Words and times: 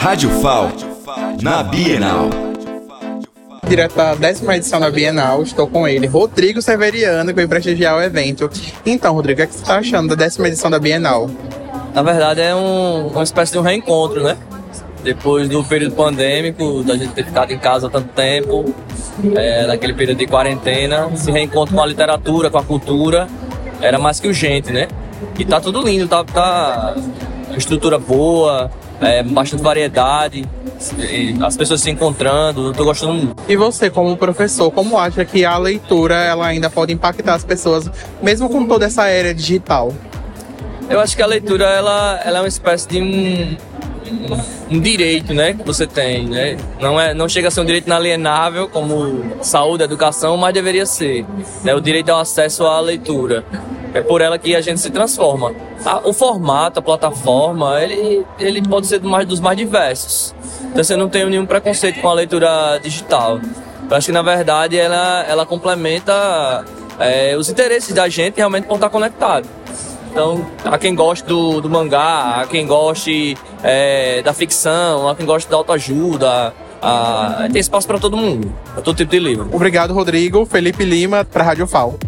Rádio 0.00 0.30
FAO, 0.40 0.70
na 1.42 1.60
Bienal. 1.60 2.30
Direto 3.68 3.96
da 3.96 4.14
décima 4.14 4.56
edição 4.56 4.78
da 4.78 4.88
Bienal, 4.92 5.42
estou 5.42 5.66
com 5.66 5.88
ele, 5.88 6.06
Rodrigo 6.06 6.62
Severiano, 6.62 7.30
que 7.30 7.34
veio 7.34 7.48
prestigiar 7.48 7.96
o 7.96 8.00
evento. 8.00 8.48
Então, 8.86 9.12
Rodrigo, 9.12 9.42
o 9.42 9.46
que 9.46 9.52
você 9.52 9.60
está 9.60 9.78
achando 9.78 10.10
da 10.10 10.14
décima 10.14 10.46
edição 10.46 10.70
da 10.70 10.78
Bienal? 10.78 11.28
Na 11.92 12.02
verdade, 12.04 12.40
é 12.40 12.54
um, 12.54 13.08
uma 13.08 13.24
espécie 13.24 13.50
de 13.50 13.58
um 13.58 13.62
reencontro, 13.62 14.22
né? 14.22 14.36
Depois 15.02 15.48
do 15.48 15.64
período 15.64 15.96
pandêmico, 15.96 16.84
da 16.84 16.96
gente 16.96 17.12
ter 17.12 17.24
ficado 17.24 17.52
em 17.52 17.58
casa 17.58 17.88
há 17.88 17.90
tanto 17.90 18.08
tempo, 18.10 18.72
é, 19.34 19.66
naquele 19.66 19.94
período 19.94 20.18
de 20.18 20.28
quarentena, 20.28 21.10
se 21.16 21.32
reencontro 21.32 21.74
com 21.74 21.82
a 21.82 21.86
literatura, 21.86 22.48
com 22.48 22.58
a 22.58 22.62
cultura, 22.62 23.26
era 23.80 23.98
mais 23.98 24.20
que 24.20 24.28
urgente, 24.28 24.72
né? 24.72 24.86
E 25.38 25.44
tá 25.44 25.60
tudo 25.60 25.82
lindo, 25.82 26.06
tá, 26.08 26.24
tá 26.24 26.96
estrutura 27.56 27.98
boa, 27.98 28.70
é, 29.00 29.22
bastante 29.22 29.62
variedade, 29.62 30.44
as 31.44 31.56
pessoas 31.56 31.80
se 31.80 31.90
encontrando, 31.90 32.68
eu 32.68 32.72
tô 32.72 32.84
gostando 32.84 33.14
muito. 33.14 33.42
E 33.48 33.56
você, 33.56 33.90
como 33.90 34.16
professor, 34.16 34.70
como 34.70 34.96
acha 34.96 35.24
que 35.24 35.44
a 35.44 35.58
leitura 35.58 36.14
ela 36.14 36.46
ainda 36.46 36.70
pode 36.70 36.92
impactar 36.92 37.34
as 37.34 37.44
pessoas, 37.44 37.90
mesmo 38.22 38.48
com 38.48 38.66
toda 38.66 38.86
essa 38.86 39.06
era 39.06 39.34
digital? 39.34 39.92
Eu 40.88 41.00
acho 41.00 41.16
que 41.16 41.22
a 41.22 41.26
leitura 41.26 41.64
ela, 41.64 42.20
ela 42.24 42.38
é 42.38 42.40
uma 42.42 42.48
espécie 42.48 42.88
de 42.88 43.02
um, 43.02 43.56
um 44.70 44.80
direito, 44.80 45.34
né, 45.34 45.52
que 45.52 45.62
você 45.64 45.86
tem, 45.86 46.26
né? 46.26 46.56
Não 46.80 46.98
é, 46.98 47.12
não 47.12 47.28
chega 47.28 47.48
a 47.48 47.50
ser 47.50 47.60
um 47.60 47.64
direito 47.64 47.86
inalienável 47.86 48.68
como 48.68 49.22
saúde, 49.42 49.82
educação, 49.82 50.36
mas 50.36 50.54
deveria 50.54 50.86
ser. 50.86 51.26
Né? 51.62 51.74
O 51.74 51.80
direito 51.80 52.08
ao 52.10 52.20
acesso 52.20 52.64
à 52.64 52.80
leitura. 52.80 53.44
É 53.94 54.00
por 54.00 54.20
ela 54.20 54.38
que 54.38 54.54
a 54.54 54.60
gente 54.60 54.80
se 54.80 54.90
transforma. 54.90 55.52
o 56.04 56.12
formato, 56.12 56.78
a 56.78 56.82
plataforma, 56.82 57.82
ele, 57.82 58.24
ele 58.38 58.62
pode 58.62 58.86
ser 58.86 58.98
do 58.98 59.08
mais, 59.08 59.26
dos 59.26 59.40
mais 59.40 59.56
diversos. 59.56 60.34
Então 60.64 60.84
você 60.84 60.96
não 60.96 61.08
tem 61.08 61.24
nenhum 61.28 61.46
preconceito 61.46 62.00
com 62.00 62.08
a 62.08 62.14
leitura 62.14 62.78
digital. 62.82 63.40
Eu 63.90 63.96
acho 63.96 64.06
que 64.06 64.12
na 64.12 64.22
verdade 64.22 64.78
ela, 64.78 65.24
ela 65.26 65.46
complementa 65.46 66.64
é, 66.98 67.36
os 67.36 67.48
interesses 67.48 67.94
da 67.94 68.08
gente 68.08 68.36
realmente 68.36 68.66
por 68.66 68.74
estar 68.74 68.90
conectado. 68.90 69.48
Então, 70.10 70.44
a 70.64 70.78
quem 70.78 70.94
gosta 70.94 71.26
do, 71.28 71.60
do 71.60 71.70
mangá, 71.70 72.40
a 72.40 72.46
quem 72.46 72.66
goste 72.66 73.36
é, 73.62 74.22
da 74.22 74.32
ficção, 74.32 75.08
a 75.08 75.14
quem 75.14 75.24
gosta 75.24 75.48
da 75.50 75.56
autoajuda, 75.56 76.52
a, 76.82 77.48
tem 77.52 77.60
espaço 77.60 77.86
para 77.86 77.98
todo 77.98 78.16
mundo, 78.16 78.52
para 78.72 78.82
todo 78.82 78.96
tipo 78.96 79.10
de 79.10 79.18
livro. 79.18 79.48
Obrigado, 79.52 79.92
Rodrigo. 79.92 80.44
Felipe 80.46 80.84
Lima, 80.84 81.24
para 81.24 81.44
Rádio 81.44 81.66
FAO. 81.66 81.98